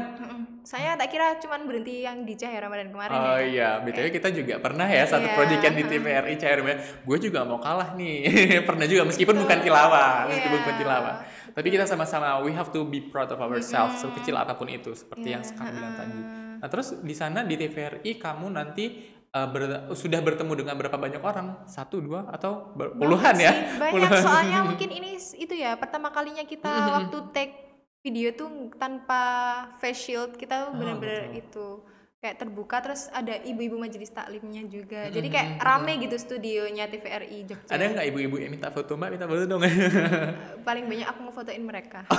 [0.65, 3.45] Saya tak kira cuman berhenti yang di Cahaya Ramadan kemarin Oh ya.
[3.45, 5.37] iya, btw kita juga pernah ya satu Iya.
[5.37, 6.69] project yang di TVRI CRM.
[7.05, 8.19] Gue juga mau kalah nih.
[8.69, 10.63] pernah juga meskipun bukan tilawah, meskipun Iya.
[10.65, 11.15] bukan tilawah.
[11.53, 15.37] Tapi kita sama-sama we have to be proud of ourselves sekecil apa pun itu seperti
[15.37, 16.21] yang Iya, sekarang bilang tadi.
[16.61, 18.85] Nah, terus di sana di TVRI kamu nanti
[19.31, 21.47] uh, ber- sudah bertemu dengan berapa banyak orang?
[21.65, 23.53] Satu, dua, atau puluhan ya?
[23.77, 24.21] Banyak Puluhan.
[24.21, 27.55] soalnya mungkin ini itu ya pertama kalinya kita waktu take
[28.01, 29.23] video tuh tanpa
[29.77, 31.37] face shield kita tuh Oh, betul.
[31.37, 31.67] itu
[32.21, 37.73] kayak terbuka terus ada ibu-ibu majelis taklimnya juga jadi kayak rame gitu studionya TVRI Jogja
[37.73, 39.17] Ada nggak ibu-ibu yang minta foto mbak?
[39.17, 39.65] Minta foto dong.
[40.69, 42.05] paling banyak aku ngefotoin mereka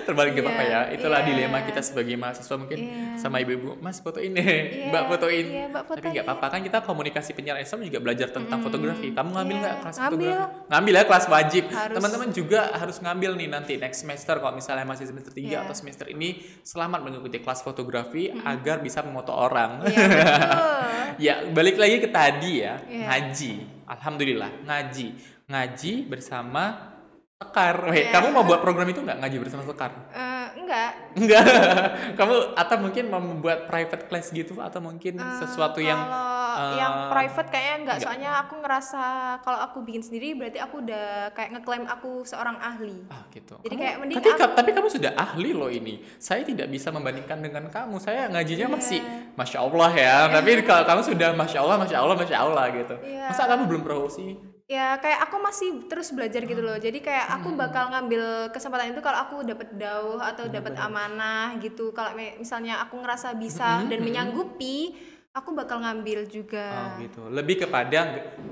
[0.00, 0.80] Terbalik ke apa Iya, ya?
[0.92, 1.28] Itulah iya.
[1.28, 3.20] dilema kita sebagai mahasiswa mungkin Iya.
[3.20, 5.44] sama ibu-ibu, Mas fotoin deh, Iya, Mbak fotoin.
[5.46, 9.12] iya, Mbak Tapi nggak apa-apa kan kita komunikasi penyiaran Islam juga belajar tentang fotografi.
[9.12, 10.16] Kamu ngambil Iya, nggak kelas ngambil.
[10.32, 10.68] fotografi?
[10.70, 11.64] Ngambil ya kelas wajib.
[11.68, 15.58] Teman-teman juga harus ngambil nih nanti next semester kalau misalnya masih semester 3 Iya.
[15.62, 16.28] atau semester ini
[16.62, 19.82] selamat mengikuti kelas fotografi agar bisa memoto orang.
[19.82, 21.18] Betul.
[21.26, 23.06] ya, balik lagi ke tadi ya, Iya.
[23.10, 23.52] ngaji.
[23.90, 25.06] Alhamdulillah, ngaji.
[25.50, 26.94] Ngaji bersama
[27.40, 27.88] Sekar.
[27.90, 28.12] Weh, Iya.
[28.14, 29.90] kamu mau buat program itu nggak ngaji bersama Sekar?
[30.12, 31.42] Eh, enggak Enggak.
[32.20, 36.39] Kamu atau mungkin mau membuat private class gitu atau mungkin sesuatu yang kalau
[36.76, 37.98] yang private kayaknya enggak, enggak.
[38.02, 39.02] soalnya aku ngerasa
[39.40, 43.54] kalau aku bikin sendiri berarti aku udah kayak ngeklaim aku seorang ahli ah gitu.
[43.58, 45.94] Jadi Kamu- kayak mending tapi, aku- tapi kamu sudah ahli loh ini.
[46.16, 47.96] Saya tidak bisa membandingkan dengan kamu.
[47.96, 48.74] Saya ngajinya Iya.
[48.74, 49.00] masih
[49.34, 50.16] masya Allah ya.
[50.28, 52.94] Tapi kalau kamu sudah masya Allah, masya Allah, masya Allah gitu.
[53.00, 53.26] Iya.
[53.28, 54.28] Masa kamu belum promosi?
[54.66, 57.36] ya kayak aku masih terus belajar gitu loh jadi kayak Hmm.
[57.36, 62.78] aku bakal ngambil kesempatan itu kalau aku dapat dauh atau dapat amanah gitu kalau misalnya
[62.78, 64.94] aku ngerasa bisa Hmm, dan menyanggupi
[65.30, 67.22] aku bakal ngambil juga Oh gitu.
[67.26, 68.00] Lebih kepada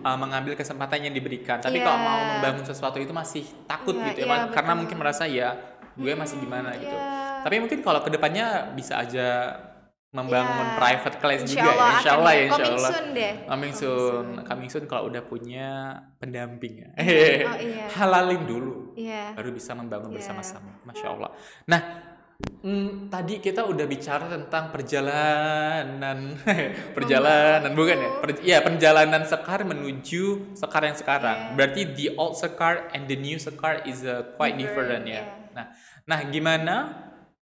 [0.01, 1.59] uh, mengambil kesempatan yang diberikan.
[1.59, 1.85] Tapi Iya.
[1.85, 4.81] kalau mau membangun sesuatu itu masih takut Iya, gitu ya, iya, karena betul.
[4.87, 5.49] mungkin merasa ya
[5.93, 6.95] gue masih gimana gitu.
[6.95, 7.43] Iya.
[7.43, 9.59] Tapi mungkin kalau ke depannya bisa aja
[10.09, 12.39] membangun Ya, private class insya juga ya, Allah insya Allah ya.
[12.39, 12.91] ya, insya Coming Allah.
[12.91, 13.33] soon deh.
[13.45, 15.69] Coming soon, coming soon kalau udah punya
[16.17, 16.89] pendamping ya.
[17.45, 17.85] Oh, iya.
[17.99, 19.37] Halalin dulu, Iya.
[19.37, 20.17] baru bisa membangun Iya.
[20.17, 20.81] bersama-sama.
[20.83, 21.31] Masya Allah.
[21.67, 21.81] Nah,
[22.43, 26.39] mm, tadi kita udah bicara tentang perjalanan,
[26.97, 28.11] perjalanan bukan ya?
[28.23, 31.39] Per- Iya, perjalanan Sekar menuju Sekar yang sekarang.
[31.39, 31.53] Iya.
[31.59, 35.23] Berarti the old Sekar and the new Sekar is uh, quite different, Different, ya.
[35.23, 35.23] iya.
[35.55, 35.67] Nah,
[36.07, 36.75] nah gimana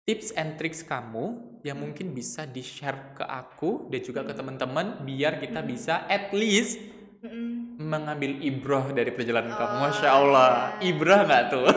[0.01, 5.37] tips and tricks kamu yang mungkin bisa di-share ke aku dan juga ke teman-teman biar
[5.37, 6.81] kita bisa at least
[7.21, 7.77] Mm-mm.
[7.77, 9.73] mengambil ibroh dari perjalanan kamu.
[9.77, 10.49] Oh, Masya Allah,
[10.81, 10.89] iya.
[10.89, 11.65] ibroh nggak tuh?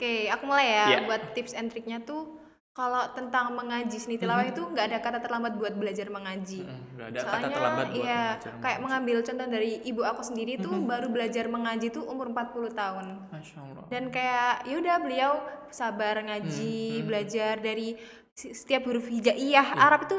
[0.00, 0.98] Oke, aku mulai ya Iya.
[1.04, 2.40] buat tips and triknya tuh
[2.72, 6.64] kalau tentang mengaji seni tilawah itu nggak ada kata terlambat buat belajar mengaji.
[6.64, 8.80] Mm, ada kata Soalnya terlambat buat iya, belajar kayak mengaji.
[8.80, 13.06] mengambil contoh dari ibu aku sendiri tuh baru belajar mengaji tuh umur 40 tahun.
[13.28, 13.84] Masya Allah.
[13.92, 15.32] Dan kayak yaudah beliau
[15.68, 18.00] sabar Hmm, ngaji, belajar dari
[18.48, 19.76] setiap huruf hijaiyah Iya.
[19.76, 20.16] Arab itu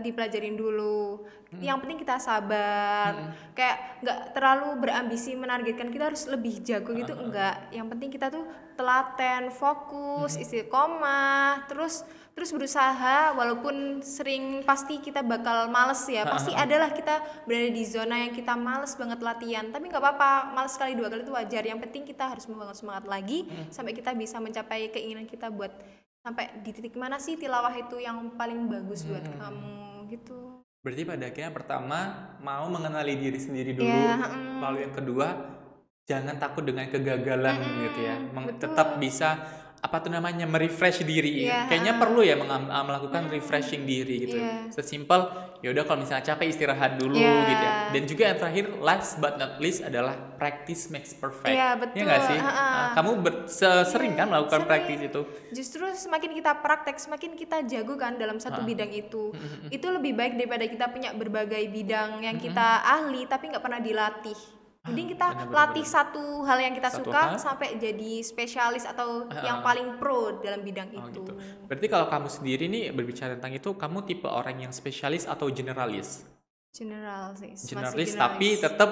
[0.00, 1.26] dipelajarin dulu.
[1.50, 1.60] Hmm.
[1.60, 3.34] Yang penting kita sabar.
[3.52, 7.68] Kayak nggak terlalu berambisi menargetkan kita harus lebih jago gitu enggak.
[7.74, 8.46] Yang penting kita tuh
[8.78, 10.42] telaten, fokus, Hmm.
[10.46, 16.24] istiqomah, terus terus berusaha walaupun sering pasti kita bakal males ya.
[16.24, 19.66] Pasti adalah kita berada di zona yang kita males banget latihan.
[19.68, 21.62] Tapi nggak apa-apa, males sekali dua kali itu wajar.
[21.66, 25.74] Yang penting kita harus membangun semangat lagi sampai kita bisa mencapai keinginan kita buat
[26.20, 30.60] sampai di titik mana sih tilawah itu yang paling bagus buat kamu gitu.
[30.80, 31.98] Berarti pada akhirnya pertama
[32.40, 34.60] mau mengenali diri sendiri dulu, Iya, mm.
[34.64, 35.28] lalu yang kedua
[36.08, 38.64] jangan takut dengan kegagalan Mm-mm, gitu ya, Meng- betul.
[38.72, 39.28] tetap bisa
[39.80, 41.48] apa tuh namanya merefresh diri.
[41.48, 42.36] Iya, Kayaknya perlu ya
[42.84, 44.36] melakukan refreshing diri gitu.
[44.40, 44.72] Iya.
[44.72, 45.20] Sesimpel
[45.60, 47.34] ya udah kalau misalnya capek istirahat dulu Iya.
[47.46, 47.72] gitu ya.
[47.90, 51.50] Dan juga yang terakhir last but not least adalah practice makes perfect.
[51.50, 51.96] Iya, betul.
[51.96, 52.38] Ya nggak sih?
[52.38, 52.64] Ha-ha.
[52.64, 54.68] Ah, kamu ber- se- sering kan melakukan sering.
[54.68, 55.20] practice itu?
[55.52, 59.32] Justru semakin kita praktek, semakin kita jago kan dalam satu bidang itu.
[59.68, 64.59] Itu lebih baik daripada kita punya berbagai bidang yang kita ahli tapi nggak pernah dilatih.
[64.80, 67.36] Mending kita benar, benar, latih satu hal yang kita Satu suka hal.
[67.36, 71.20] sampai jadi spesialis atau yang paling pro dalam bidang Oh itu.
[71.20, 71.32] gitu.
[71.68, 76.24] Berarti kalau kamu sendiri nih berbicara tentang itu, kamu tipe orang yang spesialis atau generalis?
[76.72, 77.52] General sih.
[77.52, 78.64] masih Generalis tapi generalis.
[78.64, 78.90] tetap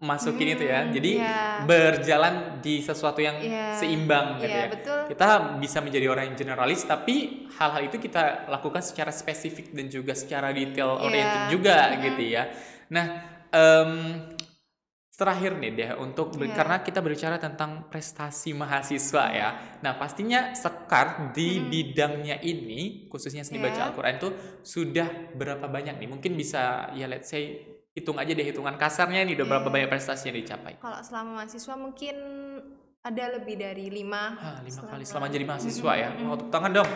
[0.00, 0.80] masukin itu ya.
[0.90, 1.62] Jadi iya.
[1.62, 3.78] berjalan di sesuatu yang Iya.
[3.78, 4.68] seimbang gitu Iya, ya.
[4.68, 5.00] betul.
[5.14, 10.10] Kita bisa menjadi orang yang generalis tapi hal-hal itu kita lakukan secara spesifik dan juga
[10.12, 11.04] secara detail Iya.
[11.06, 12.50] oriented juga gitu ya.
[12.90, 13.06] Nah,
[13.48, 13.92] em,
[15.14, 16.50] terakhir nih deh untuk Iya.
[16.52, 19.48] karena kita berbicara tentang prestasi mahasiswa ya.
[19.78, 23.84] Nah, pastinya Sekar di bidangnya ini khususnya seni baca Iya.
[23.88, 24.28] Al-Qur'an itu
[24.60, 26.08] sudah berapa banyak nih?
[26.08, 29.74] Mungkin bisa ya let's say hitung aja deh hitungan kasarnya nih udah berapa Iya.
[29.74, 30.78] banyak prestasi yang dicapai.
[30.78, 32.14] Kalau selama mahasiswa mungkin
[33.00, 34.34] ada lebih dari lima.
[34.34, 36.08] Ah, lima Selama- kali selama jadi mahasiswa ya.
[36.18, 36.90] Wow, tepuk tangan dong.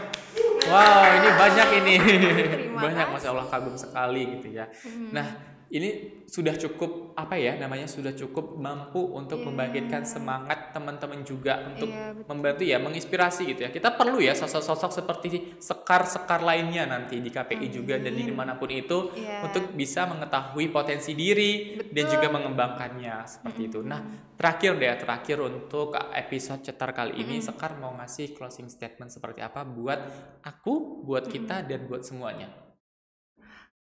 [0.65, 1.95] Wow, ini banyak ini.
[2.01, 3.15] Terima banyak kasih.
[3.15, 4.67] Masya Allah kagum sekali gitu ya.
[5.13, 5.27] Nah,
[5.69, 11.89] ini sudah cukup apa ya namanya sudah cukup mampu untuk membangkitkan semangat teman-teman juga untuk
[11.93, 12.25] Iya, betul.
[12.31, 13.71] membantu ya menginspirasi gitu ya.
[13.73, 15.29] Kita perlu ya sosok-sosok seperti
[15.61, 19.45] sekar-sekar lainnya nanti di KPI juga dan di di mana pun itu Iya.
[19.45, 23.81] untuk bisa mengetahui potensi diri dan juga mengembangkannya seperti itu.
[23.85, 24.01] Nah,
[24.37, 29.65] terakhir deh terakhir untuk episode cetar kali ini Sekar mau ngasih closing statement seperti apa
[29.65, 30.01] buat
[30.45, 32.68] aku, buat kita dan buat semuanya.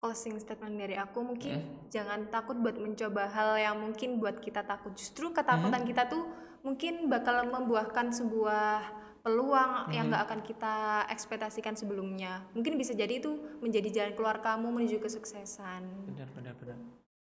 [0.04, 4.92] Closing statement dari aku mungkin jangan takut buat mencoba hal yang mungkin buat kita takut
[4.92, 6.28] justru ketakutan kita tuh
[6.60, 8.84] mungkin bakal membuahkan sebuah
[9.24, 13.32] peluang yang gak akan kita ekspektasikan sebelumnya mungkin bisa jadi itu
[13.64, 16.76] menjadi jalan keluar kamu menuju kesuksesan Benar, benar, benar.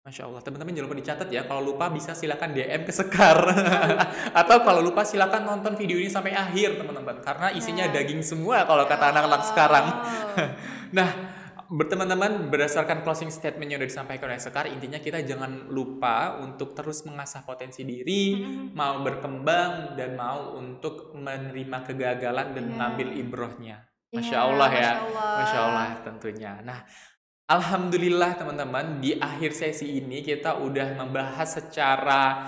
[0.07, 1.43] Masya Allah, teman-teman jangan lupa dicatat ya.
[1.43, 3.43] Kalau lupa bisa silakan DM ke Sekar.
[4.39, 7.19] Atau kalau lupa silakan nonton video ini sampai akhir teman-teman.
[7.19, 9.85] Karena isinya daging semua kalau kata anak-anak sekarang.
[10.95, 11.26] nah,
[11.67, 17.03] berteman-teman berdasarkan closing statement yang sudah disampaikan oleh Sekar, intinya kita jangan lupa untuk terus
[17.03, 18.39] mengasah potensi diri,
[18.71, 23.83] mau berkembang dan mau untuk menerima kegagalan dan mengambil ibrohnya.
[24.07, 25.31] Masya Iya, Allah ya, Masya Allah.
[25.35, 26.53] Masya Allah tentunya.
[26.63, 26.79] Nah,
[27.47, 32.43] Alhamdulillah teman-teman di akhir sesi ini kita udah membahas secara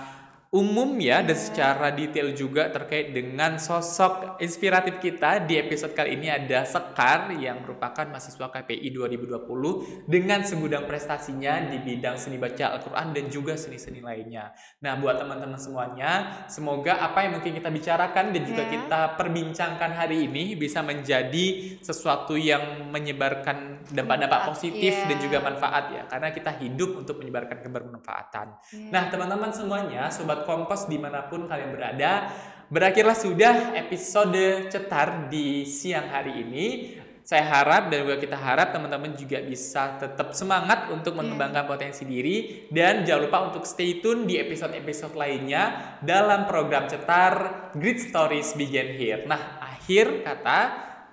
[0.50, 6.26] umum ya dan secara detail juga terkait dengan sosok inspiratif kita di episode kali ini
[6.26, 13.14] ada Sekar yang merupakan mahasiswa KPI 2020 dengan segudang prestasinya di bidang seni baca Al-Quran
[13.14, 14.50] dan juga seni-seni lainnya.
[14.82, 18.76] Nah buat teman-teman semuanya semoga apa yang mungkin kita bicarakan dan juga Ya.
[18.76, 25.08] kita perbincangkan hari ini bisa menjadi sesuatu yang menyebarkan dampak-dampak positif iya.
[25.08, 28.46] dan juga manfaat ya karena kita hidup untuk menyebarkan kebermanfaatan.
[28.76, 28.90] Iya.
[28.92, 32.28] Nah, teman-teman semuanya, sobat Kompos di mana pun kalian berada,
[32.68, 36.66] berakhirlah sudah episode cetar di siang hari ini.
[37.20, 42.66] Saya harap dan juga kita harap teman-teman juga bisa tetap semangat untuk mengembangkan potensi diri
[42.74, 48.98] dan jangan lupa untuk stay tune di episode-episode lainnya dalam program cetar Great Stories Begin
[48.98, 49.22] Here.
[49.30, 50.58] Nah, akhir kata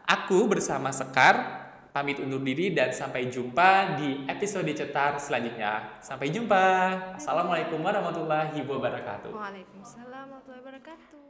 [0.08, 1.57] aku bersama Sekar
[1.98, 5.98] pamit undur diri dan sampai jumpa di episode cetar selanjutnya.
[5.98, 6.94] Sampai jumpa.
[7.18, 9.34] Assalamualaikum warahmatullahi wabarakatuh.
[9.34, 11.26] Waalaikumsalam warahmatullahi wabarakatuh.